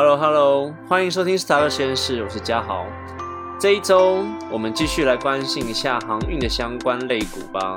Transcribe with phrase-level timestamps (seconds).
[0.00, 2.86] Hello Hello，欢迎收听 Star 实验室，我是嘉豪。
[3.58, 7.76] 这一周我们继续来关心一下航运的相关类股吧。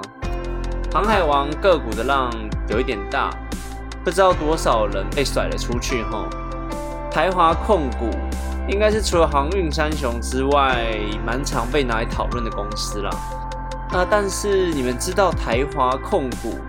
[0.93, 2.29] 航海王个股的浪
[2.69, 3.31] 有一点大，
[4.03, 6.29] 不知道多少人被甩了出去哈。
[7.09, 8.11] 台华控股
[8.67, 10.85] 应该是除了航运三雄之外，
[11.25, 13.09] 蛮常被拿来讨论的公司啦。
[13.91, 16.59] 那但是你们知道台华控股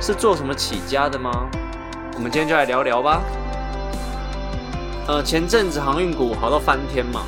[0.00, 1.32] 是做什么起家的吗？
[2.14, 3.20] 我们今天就来聊聊吧。
[5.08, 7.26] 呃，前阵子航运股好到翻天嘛，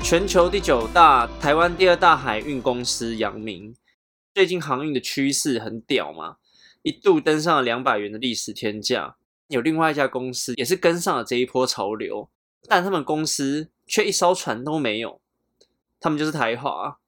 [0.00, 3.74] 全球第九大、台湾第二大海运公司阳明，
[4.32, 6.36] 最近航运的趋势很屌嘛，
[6.82, 9.16] 一度登上了两百元的历史天价。
[9.48, 12.30] 有另外一家公司也是跟上了这一波潮流，
[12.68, 15.20] 但他们公司却一艘船都没有，
[15.98, 17.00] 他们就是台华。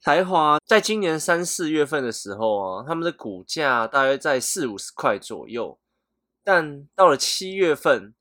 [0.00, 5.78] 台华在今年三四月份的时候啊，他们的股价大约在四五十块左右，
[6.42, 8.14] 但到了七月份。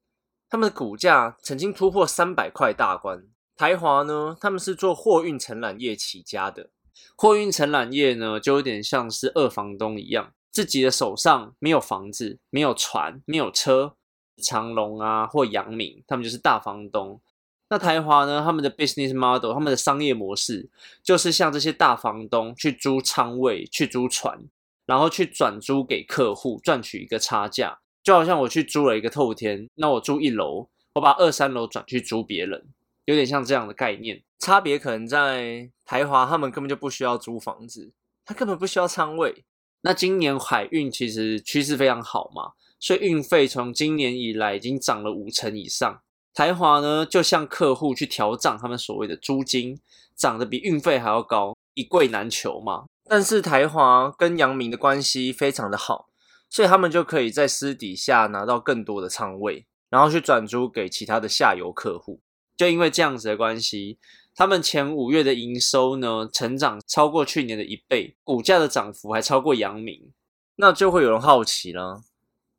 [0.56, 3.26] 他们的股价曾经突破三百块大关。
[3.58, 6.70] 台华呢，他们是做货运承揽业起家的。
[7.18, 13.98] 货运承揽业呢，就有点像是二房东一样，自己的手上没有房子、没有船、没有车。
[14.42, 17.20] 长隆啊，或阳明，他们就是大房东。
[17.68, 20.70] 那台华呢，他们的 business model，他们的商业模式，
[21.04, 24.46] 就是像这些大房东去租仓位、去租船，
[24.86, 27.80] 然后去转租给客户，赚取一个差价。
[28.06, 32.68] 就好像我去租了一个透天，那我住一楼，我把二三楼转去租别人，
[33.06, 34.22] 有点像这样的概念。
[34.38, 37.92] 差别可能在台华，他们根本就不需要租房子，
[38.24, 39.44] 他根本不需要仓位。
[39.82, 46.00] 那今年海运其实趋势非常好嘛，所以运费从今年以来已经涨了五成以上。
[46.32, 49.80] 台华呢，就向客户去调涨他们所谓的租金，
[50.16, 52.86] 涨得比运费还要高，一贵难求嘛。
[53.10, 56.10] 但是台华跟阳明的关系非常的好。
[56.56, 62.22] 所以他们就可以在私底下拿到更多的仓位，然后去转租给其他的下游客户。
[62.56, 63.98] 就因为这样子的关系，
[64.34, 70.14] 他们前五月的营收呢，成长超过去年的一倍，股价的涨幅还超过阳明。
[70.56, 72.04] 那就会有人好奇了，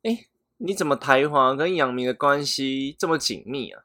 [0.03, 0.27] 哎，
[0.57, 3.81] 你怎么台华跟阳明的关系这么紧密啊？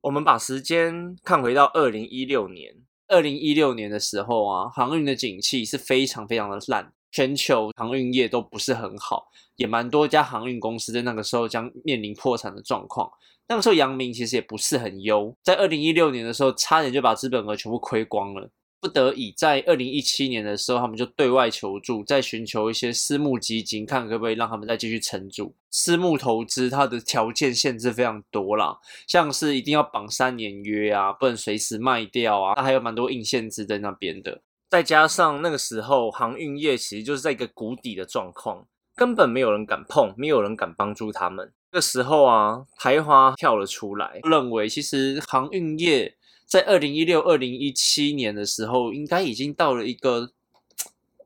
[0.00, 2.76] 我们把时间看回到二零一六年，
[3.08, 6.94] 二零一六年的时候啊，航运的景气是非常非常的烂。
[7.10, 13.10] 全球航运业都不是很好，也蛮多家航运公司在那个时候将面临破产的状况。
[13.48, 18.48] 那个时候，阳明其实也不是很优，在二零一六年的时候，差点就把资本额全部亏光了。
[18.80, 25.54] 不得已，在二零一七年的时候，他们就对外求助，在寻求一些私募基金，看可不可以让他们再继续撑住。
[25.70, 34.40] 私募投资它的条件限制非常多啦，像是一定要绑三年约啊，不能随时卖掉啊，那还有蛮多硬限制在那边的。
[34.70, 41.52] 再加上那个时候航运业其实就是在一个谷底的状况，根本没有人敢碰，没有人敢帮助他们。
[41.72, 46.16] 这时候啊，台华跳了出来，认为其实航运业
[46.46, 50.32] 在二零一六、二零一七年的时候，应该已经到了一个，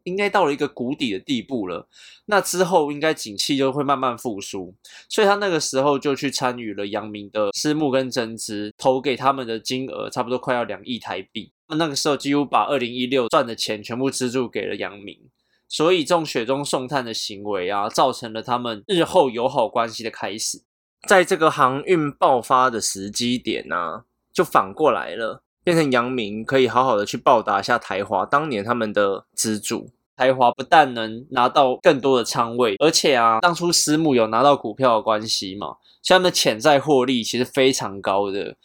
[0.03, 1.89] 应该到了一个谷底的地步了。
[2.27, 4.75] 那之后应该景气就会慢慢复苏，
[5.09, 11.53] 所以他那个时候就去参与了阳明的私募跟增资，投给他们的金额差不多快要两亿台币。
[11.69, 15.19] 那个时候几乎把二零一六赚的钱全部资助给了杨明，
[15.69, 20.63] 所以这种雪中送炭的行为啊，造成了他们日后友好关系的开始。
[21.09, 29.91] 在这个航运爆发的时机点呢，就反过来了，变成杨明可以好好的去报答一下台华当年他们的资助。
[30.17, 35.77] 台华不但能拿到更多的仓位，而且啊，当初私募有拿到股票的关系嘛，
[36.07, 38.57] 他们的潜在获利其实非常高的。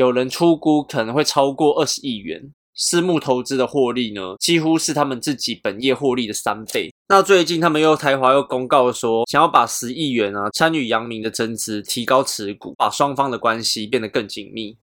[0.00, 6.90] 有人出估可能会超过二十亿元，私募投资的获利呢，几乎是他们自己本业获利的三倍。
[7.08, 14.78] 那最近他们又台华又公告说，想要把十亿元啊参与阳明的增资，提高持股，把双方的关系变得更紧密。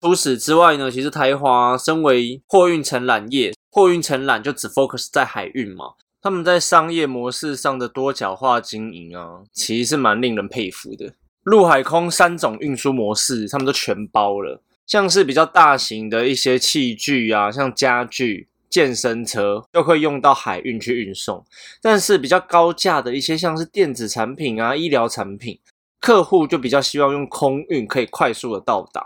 [0.00, 5.92] 除此之外呢，其实台华身为货运承揽业，货运承揽就只 focus 在海运嘛，
[6.22, 11.12] 他们在商业模式上的多角化经营啊，其实是蛮令人佩服的。
[11.46, 14.60] 陆海空三种运输模式，他们都全包了。
[14.84, 21.44] 像是比较大型的一些器具啊，像家具、健身车，都会用到海运去运送。
[21.80, 25.56] 但是比较高价的一些，像是电子产品啊、医疗产品，
[26.00, 29.00] 客户就比较希望用空运，可以快速的到达。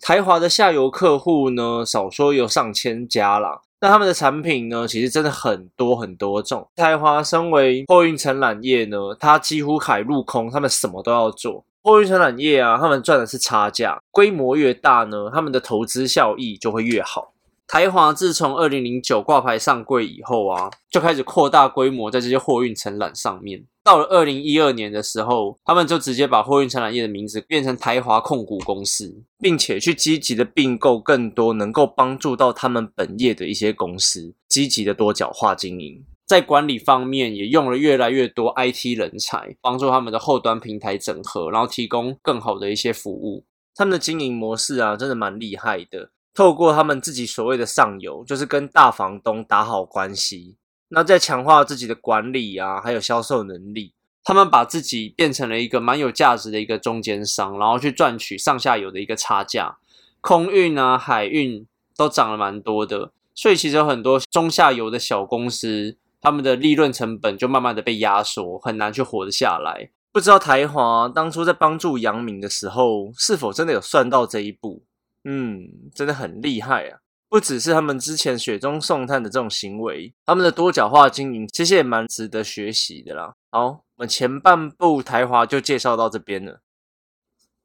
[0.00, 3.60] 台华的下游客户呢，少说有上千家啦。
[3.82, 6.66] 那他们的产品呢，其实真的很多很多种。
[6.76, 11.62] 台华身为货运承揽业呢，它几乎海陆空，他们什么都要做。
[11.84, 17.34] 货运承揽业啊，他们赚的是差价，规模越大呢，他们的投资效益就会越好。
[17.66, 23.62] 台华自从二零零九挂牌上柜以后啊，就开始扩大规模在这些货运承揽上面。
[23.82, 36.02] 到了二零一二年的时候，他们就直接把货运承揽业的名字变成台华控股公司，并且去积极的并购更多能够帮助到他们本业的一些公司，积极的多角化经营。
[36.26, 43.44] 在管理方面也用了越来越多 IT 人才，帮助他们的后端平台整合，然后提供更好的一些服务。
[43.74, 46.10] 他们的经营模式啊，真的蛮厉害的。
[46.32, 50.56] 透过他们自己所谓的上游，就是跟大房东打好关系，
[50.88, 53.92] 那再强化自己的管理啊，还有销售能力。
[54.24, 59.76] 他们把自己变成了一个蛮有价值的一个中间商，然后去赚取上下游的一个差价。
[60.22, 65.98] 空运啊、海运都涨了蛮多的，所以其实有很多中下游的小公司。
[66.24, 69.90] 他们的利润成本就慢慢的被压缩，很难去活得下来。
[70.10, 74.86] 不知道台华当初在帮助杨明的时候，是否真的有算到这一步？
[75.24, 77.00] 嗯，真的很厉害啊！
[77.28, 83.34] 不只是他们之前雪中送炭的这种行为，他们的多角化经营其实也蛮值得学习的啦。
[83.50, 86.60] 好，我们前半部台华就介绍到这边了。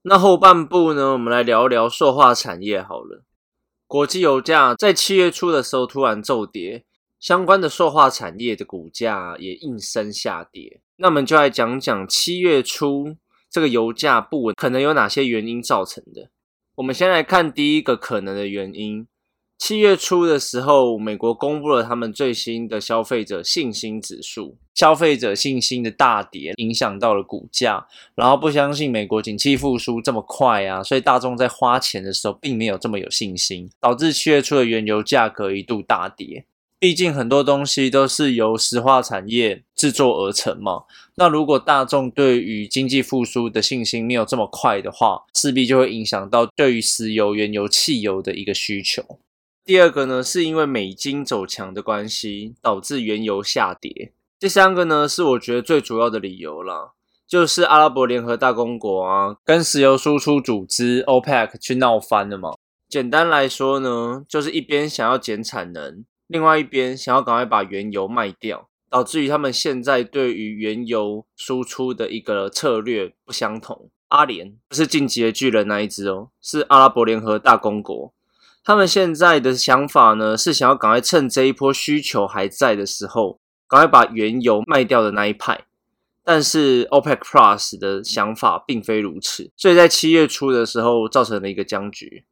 [0.02, 3.24] 那后半部呢，我们来聊聊塑化产业好了。
[3.88, 6.84] 国际油价在七月初的时候突然骤跌。
[7.20, 10.80] 相关的塑化产业的股价也应声下跌。
[10.98, 13.16] 那我们就来讲讲七月初
[13.50, 16.30] 这个油价不稳可能有哪些原因造成的。
[16.76, 19.08] 我们先来看第一个可能的原因。
[19.58, 36.46] 七月初的时候，美国公布了他们最新的消费者信心指数，消费者信心的大跌影响到了股价，然后不相信美国景气复苏这么快啊，所以大众在花钱的时候并没有这么有信心，导致七月初的原油价格一度大跌。
[36.80, 40.84] 毕竟很多东西都是由石化产业制作而成嘛。
[41.16, 49.20] 那如果大众对于经济复苏的信心没有这么快的话，势必就会影响到对于石油、原油、汽油的一个需求。
[49.66, 54.14] 第二个呢，是因为美金走强的关系，导致原油下跌。
[54.40, 56.92] 第三个呢，是我觉得最主要的理由啦，
[57.28, 62.54] 就是阿拉伯联合大公国啊，跟石油输出组织 OPEC 去闹翻了嘛。
[62.88, 66.06] 简单来说呢，就是一边想要减产能。
[66.30, 73.90] 另外一边想要赶快把原油卖掉，导致于他们现在对于原油输出的一个策略不相同。
[74.10, 78.14] 阿联不是晋级的巨人那一只哦，是阿拉伯联合大公国。
[78.64, 85.66] 他们现在的想法呢，是想要赶快趁这一波需求还在的时候，赶快把原油卖掉的那一派。
[86.24, 92.24] 但是 OPEC Plus 的想法并非如此，所以在七月初的时候造成了一个僵局。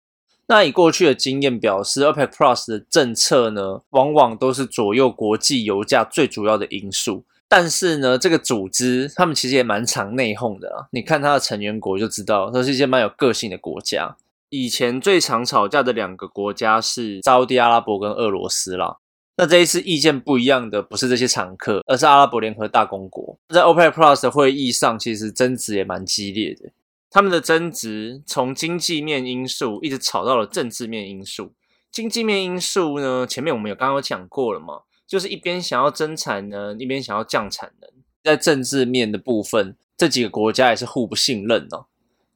[0.48, 7.26] 那以过去的经验表示，OPEC Plus 的政策呢，往往都是左右国际油价最主要的因素。
[7.50, 10.88] 但是呢，这个组织他们其实也蛮常内讧的。
[10.92, 14.16] 你看它的成员国就知道，都是一些蛮有个性的国家。
[14.50, 18.98] 以前最常吵架的两个国家是沙地阿拉伯跟俄罗斯啦。
[19.36, 23.38] 那这一次意见不一样的不是这些常客，而是阿拉伯联合大公国。
[23.54, 26.70] 在 OPEC Plus 的会议上，其实争执也蛮激烈的。
[27.18, 31.52] 他们的争执从经济面因素一直吵到了政治面因素。
[31.92, 37.90] 经济面因素呢，前面我们有刚刚讲过了嘛，就是一边想要增产能，一边想要降产能。
[38.24, 41.88] 在政治面的部分，这几个国家也是互不信任哦，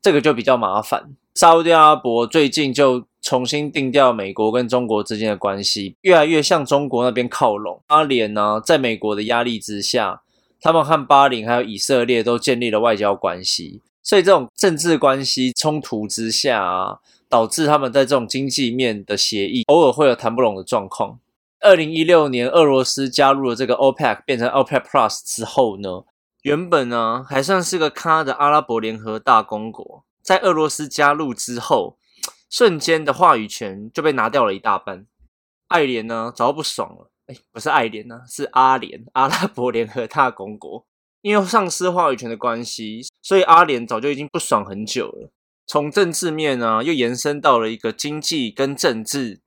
[0.01, 1.11] 这个就比较麻烦。
[1.35, 7.83] 沙特阿拉伯最近就重新定调美国跟中国之间的关系，越来越向中国那边靠拢。
[7.85, 10.23] 阿联呢，在美国的压力之下，
[10.59, 13.83] 他们和巴林还有以色列都建立了外交关系。
[14.03, 16.99] 所以这种政治关系冲突之下啊，
[17.29, 21.19] 导致他们在这种经济面的协议偶尔会有谈不拢的状况。
[21.59, 26.03] 二零一六年，俄罗斯加入了这个 OPEC，变成 OPEC Plus 之后呢，
[26.41, 31.97] 原本呢还算是个咖的阿拉伯联合大公国，在俄罗斯加入之后，
[32.49, 35.05] 瞬间的话语权就被拿掉了一大半。
[35.67, 40.87] 爱联呢早不爽了，哎，不是爱联呢，是阿联，阿拉伯联合大公国。
[41.21, 45.31] 因为丧失话语权的关系，所以阿联早就已经不爽很久了。
[45.67, 49.39] 从政治面呢，又延伸到了一个经济跟政治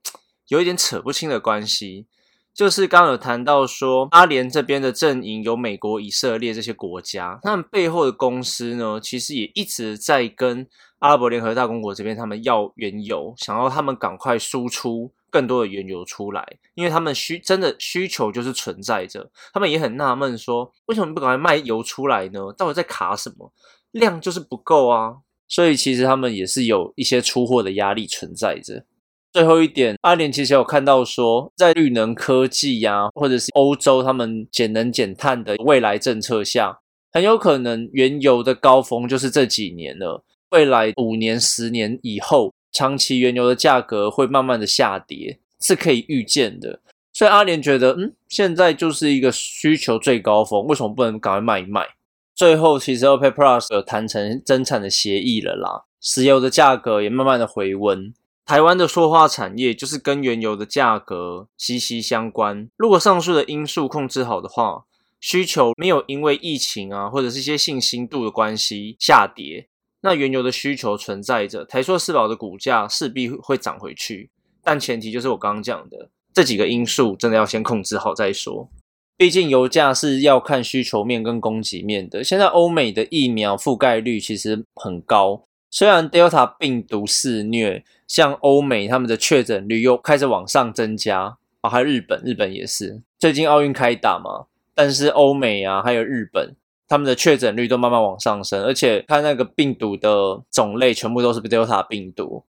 [0.47, 2.07] 有一点扯不清的关系。
[2.53, 10.65] 就是刚刚有谈到说，阿联这边的阵营有美国、以色列这些国家，他们背后的公司呢，其实也一直在跟
[10.99, 15.11] 阿拉伯联合大公国这边他们要原油，想要他们赶快输出。
[15.35, 16.41] 更多的原油出来，
[16.75, 22.39] 因为他们需真的需求就是存在着，他们也很纳闷说，为什么不赶快卖油出来呢？
[22.57, 23.51] 到底在卡什么？
[23.91, 25.17] 量就是不够啊！
[25.49, 28.85] 所以其实他们也是有一些出货的压力存在着。
[29.33, 36.79] 最后一点，阿联其实有看到说，在绿能科技呀，或者是欧洲他们减能减碳的未来政策下，
[37.11, 40.23] 很有可能原油的高峰就是这几年了。
[40.51, 42.53] 未来五年、十年以后。
[42.75, 46.81] 长期原油的价格会慢慢的下跌，是可以预见的。
[47.13, 51.87] 所以阿联觉得，嗯，现在就是一个需求最高峰，为什么不能赶快卖一卖？
[52.35, 58.13] 最后其实 OPEC Plus 有谈成增产的协议了啦，石油的价格也慢慢的回温。
[58.45, 62.69] 台湾的塑化产业就是跟原油的价格息息相关。
[62.75, 64.83] 如果上述的因素控制好的话，
[65.21, 69.69] 需求没有因为疫情啊或者是一些信心度的关系下跌，
[70.05, 74.29] 那原油的需求存在着，台塑四宝的股价势必会涨回去。
[74.63, 76.09] 但前提就是我刚刚讲的。
[76.33, 78.69] 这几个因素真的要先控制好再说，
[79.15, 82.21] 毕竟油价是要看需求面跟供给面的。
[82.25, 96.53] 现在欧美的疫苗覆盖率其实很高，虽然 Delta 病毒肆虐，像欧美他们的确诊率又开始往上增加啊，还有日本，日本也是最近奥运开打嘛，但是欧美啊还有日本，
[96.87, 102.43] 他们的确诊率都慢慢往上升，而且看那个病毒的种类全部都是 Delta 病毒。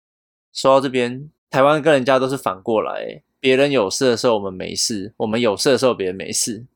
[0.53, 3.23] 说到这边，台湾跟人家都是反过来。
[3.39, 6.67] 别人有事的时候，我们没事；我们有事的时候，别人没事。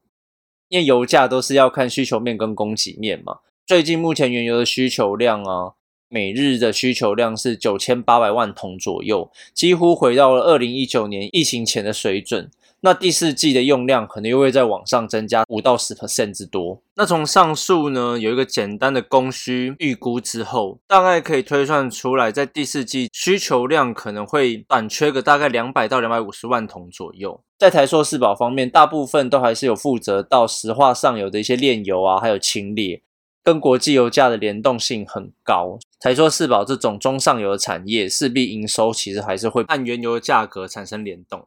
[0.68, 3.38] 因为油价都是要看需求面跟供给面嘛。
[3.66, 5.72] 最近目前原油的需求量啊，
[6.08, 12.50] 每日的需求量是九千八百万桶左右，几乎回到了二零一九年疫情前的水准。
[12.82, 16.82] 那第四季的用量可能又会在往上增加五到十 percent 之多。
[16.96, 27.42] 那从上述呢有一个简单的供需预估之后，大概可以推算出来，在第四季需求量可能会短缺个大概两百到两百五十万桶左右。
[27.58, 33.02] 在台塑四宝方面，大部分都还是有负责到石化上游的一些炼油啊，还有轻炼，
[33.44, 35.78] 跟国际油价的联动性很高。
[36.00, 41.46] 台塑四宝这种中上游的产业，势必营收其实还是会按原油的价格产生联动。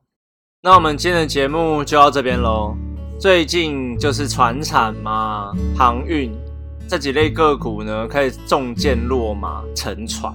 [0.65, 2.73] 那我们今天的节目就到这边喽。
[3.19, 6.31] 最近就是船产嘛，航运
[6.87, 10.33] 这几类个股呢，开始重剑落马沉船。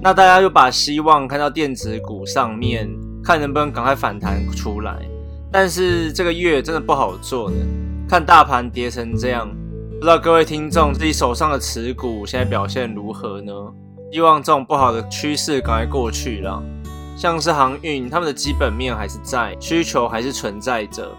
[0.00, 2.88] 那大家就把希望看到电子股上面，
[3.20, 4.96] 看能不能赶快反弹出来。
[5.50, 7.56] 但是这个月真的不好做呢，
[8.08, 9.50] 看大盘跌成这样，
[9.98, 13.52] 不知道各位听众自己手上的持股现在表现如何呢？
[14.12, 16.62] 希望这种不好的趋势赶快过去了。
[17.18, 21.10] 像是航运，他们的基本面还是在，需求还是存在着。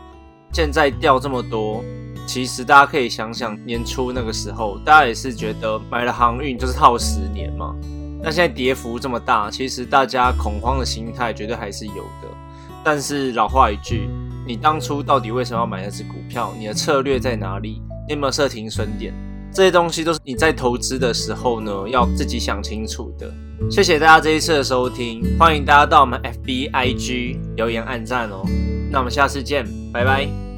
[0.54, 1.84] 现在掉这么多，
[2.26, 7.76] 其实大家可以想想年初那个时候，大家也是觉得买了航运就是套十年嘛。
[8.24, 12.30] 那现在跌幅这么大，其实大家恐慌的心态绝对还是有的。
[12.82, 14.10] 但是老话一句，
[14.48, 16.54] 你当初到底为什么要买那只股票？
[16.58, 17.82] 你的策略在哪里？
[18.08, 19.14] 你有没有设停损点？
[19.52, 23.30] 这些东西都是你在投资的时候呢，要自己想清楚的。
[23.70, 28.44] 谢谢大家这一次的收听，欢迎大家到我们 FB IG 留言按赞哦。
[28.92, 30.49] 那我们下次见，拜拜。